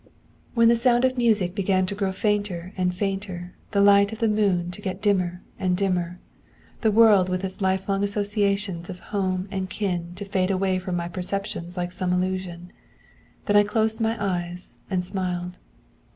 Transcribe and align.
'When 0.55 0.67
the 0.67 0.75
sound 0.75 1.05
of 1.05 1.11
the 1.11 1.17
music 1.19 1.53
began 1.53 1.85
to 1.85 1.93
grow 1.93 2.11
fainter 2.11 2.73
and 2.75 2.91
fainter; 2.95 3.53
the 3.69 3.81
light 3.81 4.11
of 4.11 4.17
the 4.17 4.27
moon 4.27 4.71
to 4.71 4.81
get 4.81 4.99
dimmer 4.99 5.43
and 5.59 5.77
dimmer; 5.77 6.17
the 6.81 6.91
world 6.91 7.29
with 7.29 7.43
its 7.45 7.61
lifelong 7.61 8.03
associations 8.03 8.89
of 8.89 8.99
home 9.13 9.47
and 9.51 9.69
kin 9.69 10.13
to 10.15 10.25
fade 10.25 10.49
away 10.49 10.79
from 10.79 10.95
my 10.95 11.07
perceptions 11.07 11.77
like 11.77 11.91
some 11.91 12.11
illusion; 12.13 12.73
then 13.45 13.55
I 13.55 13.61
closed 13.63 13.99
my 13.99 14.17
eyes, 14.19 14.73
and 14.89 15.03
smiled. 15.05 15.59